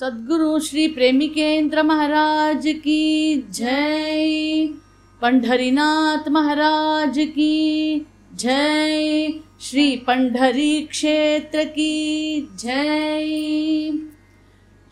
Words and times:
सद्गुरु 0.00 0.60
श्री 0.60 0.88
प्रेमिकेन्द्र 0.88 1.82
महाराज 1.82 2.62
की 2.66 3.44
जय। 3.50 4.68
पंढरीनाथ 5.22 6.28
महाराज 6.28 7.18
की 7.18 8.06
जय। 8.34 9.34
श्री 9.60 9.96
पंढरी 9.96 10.82
क्षेत्र 10.82 11.64
की 11.64 12.40
जय। 12.40 13.98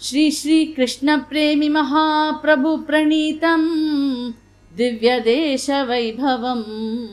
श्री 0.01 0.30
श्री 0.30 0.64
कृष्ण 0.64 1.18
प्रेमी 1.18 1.68
महाप्रभु 1.68 2.77
प्रणीतं 2.77 3.61
दिव्यदेशवैभवम् 4.77 7.07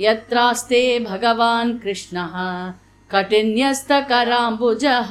यत्रास्ते 0.00 0.82
भगवान् 1.08 1.72
कृष्णः 1.82 2.34
कठिन्यस्तकराम्बुजः। 3.12 5.10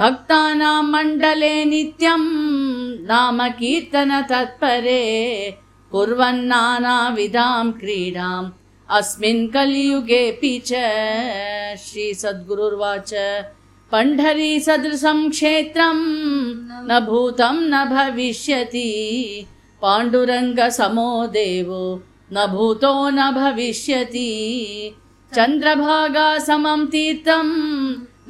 भक्तानां 0.00 0.82
मण्डले 0.90 1.54
नित्यं 1.64 2.24
नाम 3.10 3.38
कीर्तनतत्परे 3.60 5.04
कुर्वन्नानाविधां 5.92 7.66
क्रीडाम् 7.80 8.52
अस्मिन् 8.98 9.50
कलियुगेऽपि 9.54 10.54
च 10.66 10.68
श्रीसद्गुरुर्वाच 11.86 13.12
पण्ढरी 13.92 14.60
सदृशं 14.60 15.30
क्षेत्रं 15.30 15.96
न 16.88 17.06
भूतं 17.08 17.54
न 17.54 17.84
भविष्यति। 17.84 18.90
पाण्डुरङ्गसमो 19.82 21.26
देवो 21.26 22.02
न 22.32 22.46
भूतो 22.46 23.10
न 23.10 23.30
भविष्यति। 23.30 24.30
चन्द्रभागासमं 25.34 26.86
तीर्थं 26.86 27.46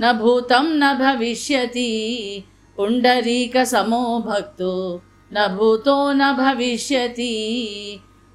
न 0.01 0.13
भूतं 0.13 0.65
न 0.65 0.95
भविष्यति। 0.95 1.91
पुण्डरीकसमो 2.77 4.25
भक्तो 4.27 5.03
न 5.35 5.49
भूतो 5.49 6.13
न 6.13 6.33
भविष्यति। 6.33 7.31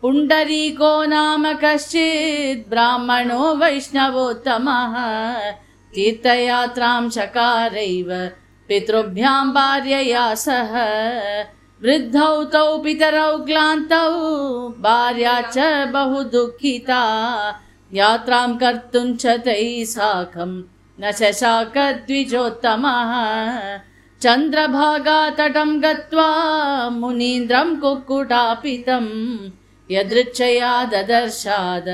पुण्डरीको 0.01 1.05
नाम 1.05 1.53
कश्चित् 1.53 2.69
ब्राह्मणो 2.69 3.55
वैष्णवोत्तमः 3.55 4.95
तीर्थयात्रां 5.95 7.09
चकारैव, 7.09 8.31
पितृभ्यां 8.67 9.51
भार्यया 9.51 10.35
सह। 10.35 10.85
वृद्धौ 11.83 12.43
तौ, 12.43 12.77
पितरौ 12.77 13.37
क्लान्तौ, 13.37 14.09
भार्या 14.69 15.41
च 15.41 15.57
बहु 15.87 16.23
दुःखिता। 16.23 17.01
यात्रां 17.93 18.57
कर्तुं 18.57 19.15
च 19.15 19.27
तैः 19.27 19.85
साकं, 19.85 20.63
न 20.99 21.11
शशाकद्विजोत्तमः 21.11 22.19
चन्द्रभागातटं 24.21 25.83
गत्वा, 25.83 26.29
मुनीन्द्रं 26.89 27.77
कुक्कुटापितं, 27.77 29.05
यदृच्छया 29.91 30.83
ददर्शाद, 30.85 31.85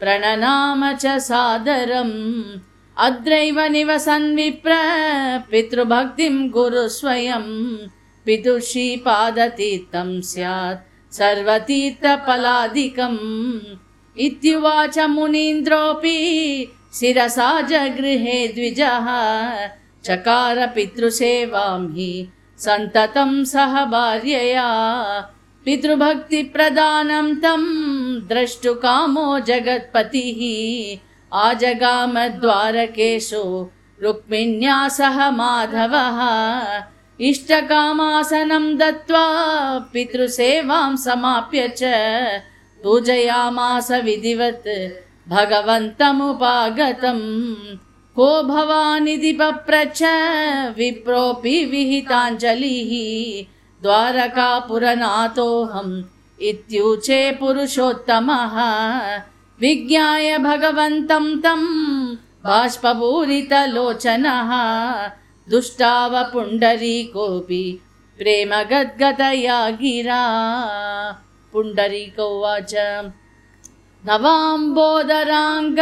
प्रणनाम 0.00 0.92
च 0.92 1.06
सादरम्। 1.06 2.67
अद्रैव 2.98 3.60
निवसन् 3.60 4.36
विप्र 4.36 4.70
पितृभक्तिं 5.50 6.50
गुरु 6.50 6.88
स्वयं। 6.88 7.42
पितुश्रीपादतीर्थं 8.26 10.20
स्यात् 10.20 11.14
सर्वतीर्थफलादिकम्। 11.14 12.18
इत्युवाच 14.18 14.98
मुनीन्द्रोऽपि 14.98 16.16
शिरसा 16.94 17.60
जगृहे 17.60 18.48
द्विजः। 18.48 19.06
चकार 20.04 20.66
पितृसेवां 20.66 21.92
हि 21.92 22.28
सन्ततं 22.58 23.44
सह 23.44 23.84
भार्यया। 23.84 24.68
पितृभक्तिप्रदानं 25.64 27.34
तं 27.34 27.64
द्रष्टुकामो 28.28 29.38
जगत्पतिः 29.38 30.40
आजगामद्वारकेशो 31.44 33.42
रुक्मिण्या 34.02 34.76
सह 34.98 35.18
माधवः 35.30 36.20
इष्टकामासनं 37.28 38.66
दत्त्वा 38.78 39.24
पितृसेवां 39.92 40.90
समाप्य 41.04 41.68
च 41.78 41.80
पूजयामास 42.80 43.88
विधिवत् 44.04 44.68
भगवन्तमुपागतम् 45.34 47.24
को 48.16 48.28
भवानिति 48.42 49.32
पप्रच 49.40 50.00
विप्रोऽपि 50.78 51.56
विहिताञ्जलिः 51.72 52.92
द्वारकापुरनाथोऽहम् 53.82 55.92
इत्यूचे 56.50 57.20
पुरुषोत्तमः 57.40 58.56
विज्ञाय 59.62 60.36
भगवन्तं 60.38 61.24
तं 61.44 61.62
बाष्पपूरितलोचनः 62.44 63.50
दुष्टावपुण्डरीकोऽपि 65.50 66.34
प्रेमगद्गतया 68.18 69.58
गिरा 69.80 70.22
पुण्डरीक 71.52 72.18
उवाच 72.28 72.74
नवाम्बोदराङ्ग 74.08 75.80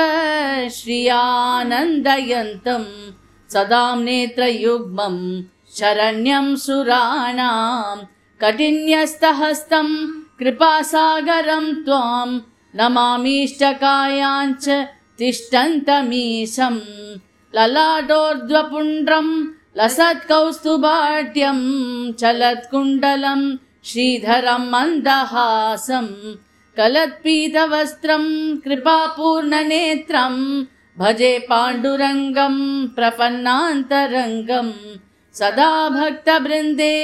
श्रियानन्दयन्तं 0.79 1.25
सदां 3.55 3.97
नेत्रयुग्मं 4.07 5.17
शरण्यं 5.79 6.47
सुराणां 6.65 7.97
कठिन्यस्तहस्तं 8.43 9.89
कृपासागरं 10.39 11.67
त्वां 11.85 12.31
नमामीष्टकायाञ्च 12.79 14.67
तिष्ठन्तमीशं 15.19 16.77
ललाटोर्ध्वपुण्ड्रं 17.55 19.29
लसत्कौस्तुभाट्यं 19.79 21.61
चलत्कुण्डलं 22.21 23.43
श्रीधरं 23.91 24.63
मन्दहासं 24.73 26.07
कलत्पीतवस्त्रं 26.77 28.25
कृपापूर्णनेत्रं 28.65 30.35
भजे 30.97 31.33
पाण्डुरङ्गं 31.49 32.57
प्रपन्नान्तरङ्गं 32.97 34.71
सदा 35.35 35.73
भक्तबृन्दे 35.97 36.95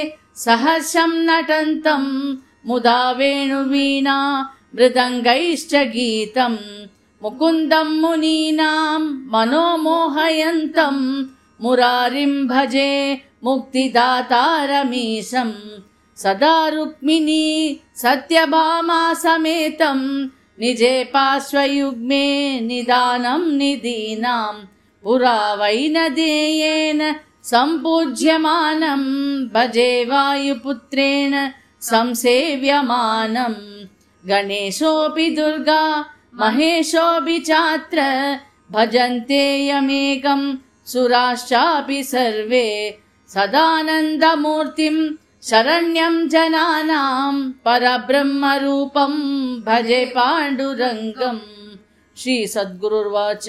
सहर्षं 0.45 1.11
नटन्तं 1.29 2.05
मुदा 2.67 2.99
वेणुवीणा 3.17 4.17
मृदङ्गैश्च 4.75 5.73
गीतम् 5.95 6.57
मुकुन्दं 7.23 7.89
मुनीनां 8.01 9.01
मनोमोहयन्तं 9.33 10.97
मुरारिं 11.63 12.33
भजे 12.51 12.91
मुक्तिदातारमीशम् 13.45 14.31
सदा 16.23 16.55
रुक्मिणी 16.75 17.45
सत्यभामा 18.01 19.01
समेतं 19.23 19.99
निजे 20.61 20.93
पार्श्वयुग्मे 21.13 22.25
निदानं 22.69 23.43
निदीनां 23.59 24.53
पुरा 25.03 25.37
वैनदेयेन 25.61 27.01
सम्पूज्यमानं 27.51 29.03
भजे 29.55 29.91
वायुपुत्रेण 30.09 31.33
संसेव्यमानम् 31.91 33.72
गणेशोऽपि 34.29 35.29
दुर्गा 35.37 35.83
महेशोऽपि 36.39 37.37
चात्र 37.47 37.99
भजन्तेयमेकं 38.71 40.41
सुराश्चापि 40.91 42.01
सर्वे 42.03 42.67
सदानन्दमूर्तिं 43.33 44.95
शरण्यं 45.49 46.15
जनानां 46.33 47.35
परब्रह्मरूपं 47.65 49.13
भजे 49.67 50.01
पाण्डुरङ्गम् 50.15 51.43
श्रीसद्गुरुर्वाच 52.21 53.47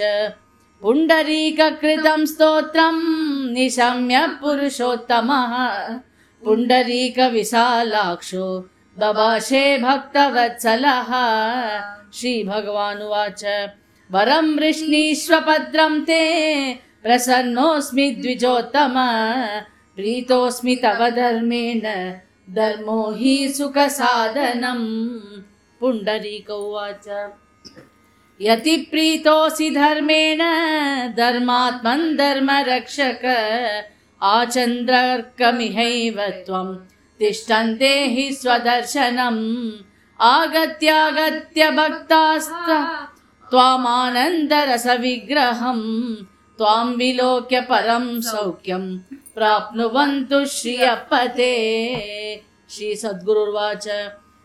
पुण्डरीककृतं 0.83 2.21
स्तोत्रं 2.33 2.97
निशम्य 3.55 4.27
पुरुषोत्तमः। 4.41 5.53
पुण्डरीकविशालाक्षो 6.45 8.47
बभाषे 8.99 9.79
भक्तवत्सलः। 9.79 11.09
श्रीभगवानुवाच। 12.15 13.45
वरं 14.11 14.57
वृष्णीष्वपद्रं 14.57 16.05
ते 16.05 16.75
प्रसन्नोऽस्मि 17.03 18.11
द्विजोत्तम। 18.11 18.95
प्रीतोऽस्मि 19.97 20.77
तव 20.77 21.11
धर्मेण। 21.11 21.81
धर्मो 22.55 23.13
हि 23.13 23.55
सुखसाधनम् 23.57 25.21
पुण्डरीक 25.81 26.51
उवाच। 26.51 27.31
यति 28.41 28.77
प्रीतोऽसि 28.77 29.71
धर्मेण। 29.71 30.39
धर्मात्मन् 31.15 32.17
धर्मरक्षक। 32.17 33.21
आचन्द्रर्कमिहैव 34.23 36.17
त्वम् 36.21 36.94
तिष्ठन्ते 37.19 38.07
हि 38.07 38.33
स्वदर्शनम्। 38.33 39.71
आगत्यागत्य 40.21 41.71
भक्तास्त 41.71 43.09
त्वामानन्दरसविग्रहम्। 43.51 46.15
त्वां 46.59 46.87
विलोक्य 46.87 47.61
परं 47.61 48.21
सौख्यम्। 48.21 48.99
प्राप्नुवन्तु 49.35 50.45
श्रियपते 50.45 51.53
श्रीसद्गुरुर्वाच। 52.71 53.89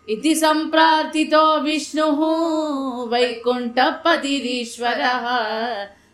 इति 0.09 0.35
सम्प्रार्थितो 0.35 1.59
विष्णुः 1.59 3.09
वैकुण्ठपतिरीश्वरः 3.09 5.25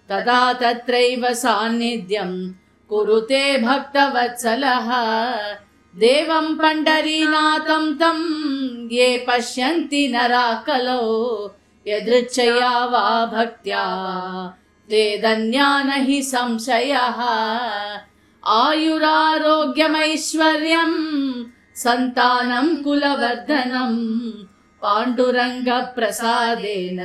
तदा 0.09 0.53
तत्रैव 0.53 1.33
सान्निध्यम्। 1.33 2.53
कुरुते 2.89 3.57
भक्तवत्सलः 3.57 4.91
देवं 5.99 6.57
पण्डरीनाथं 6.57 7.93
तं 7.99 8.17
ये 8.91 9.25
पश्यन्ति 9.27 10.07
नरा 10.07 10.63
कलौ 10.67 11.05
यदृच्छया 11.87 12.85
वा 12.85 13.31
भक्त्या 13.33 13.85
ते 14.89 15.17
धन्या 15.17 15.83
न 15.83 16.05
हि 16.07 16.23
संशयः। 16.23 17.19
आयुरारोग्यमैश्वर्यम् 18.45 21.45
सन्तानं 21.75 22.83
कुलवर्धनम् 22.83 24.31
पाण्डुरङ्गप्रसादेन 24.81 26.99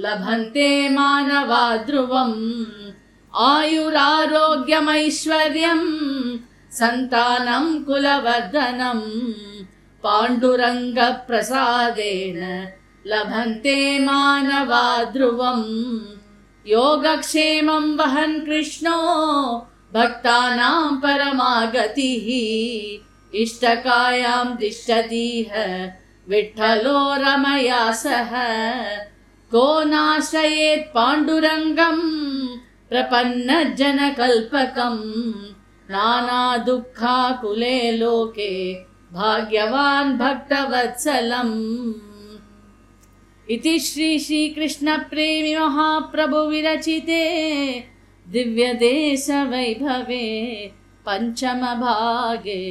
लभन्ते 0.00 0.88
मानवा 0.88 1.76
ध्रुवम् 1.76 2.64
आयुरारोग्यमैश्वर्यम् 3.50 5.86
सन्तानं 6.78 7.66
कुलवर्धनम् 7.86 9.06
पाण्डुरङ्गप्रसादेन 10.04 12.38
लभन्ते 13.10 13.76
मानवा 14.06 14.86
ध्रुवम् 15.12 15.68
योगक्षेमं 16.72 17.84
वहन् 17.98 18.42
कृष्णो 18.46 18.98
भक्तानां 19.94 20.84
परमागतिः 21.02 22.26
इष्टकायां 23.42 24.46
तिष्ठतीह 24.60 25.52
विठ्ठलो 26.30 26.98
रमया 27.24 27.82
सह 28.02 28.32
को 29.52 29.66
नाश्रयेत् 29.92 30.92
पाण्डुरङ्गम् 30.94 32.06
प्रपन्नजनकल्पकम् 32.90 35.02
नानादुःखाकुले 35.90 37.92
लोके 37.92 38.74
भाग्यवान् 39.12 40.18
भक्तवत्सलम्। 40.18 41.94
इति 43.50 43.78
श्री 43.78 44.18
श्रीकृष्णप्रेमि 44.18 45.56
महाप्रभुविरचिते 45.56 47.24
दिव्यदेशवैभवे 48.28 50.26
पञ्चमभागे 51.06 52.62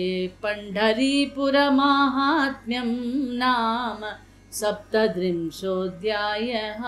पण्ढरीपुरमाहात्म्यं 0.44 2.92
नाम 3.38 4.06
सप्तत्रिंशोऽध्यायः। 4.52 6.84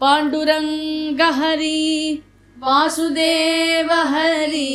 पाण्डुरङ्गहरि 0.00 2.22
वासुदेव 2.62 3.90
हरि 4.12 4.70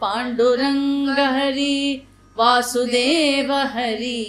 पाण्डुरङ्गहरि 0.00 1.76
वासुदेव 2.38 3.52
हरि 3.74 4.20